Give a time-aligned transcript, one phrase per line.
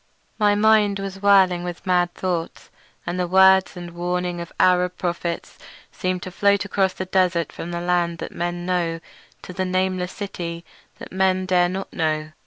[0.39, 2.71] My mind was whirling with mad thoughts,
[3.05, 5.59] and the words and warnings of Arab prophets
[5.91, 8.99] seemed to float across the desert from the lands that men know
[9.43, 10.65] to the nameless city
[10.97, 12.31] that men dare not know.